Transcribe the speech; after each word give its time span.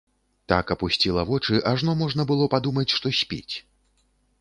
Так 0.53 0.71
апусціла 0.75 1.25
вочы, 1.33 1.61
ажно 1.73 1.97
можна 2.01 2.27
было 2.35 2.51
падумаць, 2.57 2.89
што 2.99 3.07
спіць. 3.23 3.55